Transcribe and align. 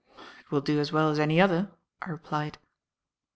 "It 0.39 0.49
will 0.49 0.61
do 0.61 0.79
as 0.79 0.91
well 0.91 1.11
as 1.11 1.19
any 1.19 1.39
other," 1.39 1.69
I 2.01 2.09
replied. 2.09 2.57